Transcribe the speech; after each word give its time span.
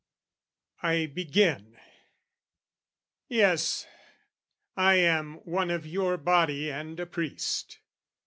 I 0.81 1.05
begin. 1.05 1.77
Yes, 3.27 3.85
I 4.75 4.95
am 4.95 5.35
one 5.45 5.69
of 5.69 5.85
your 5.85 6.17
body 6.17 6.71
and 6.71 6.99
a 6.99 7.05
priest. 7.05 7.77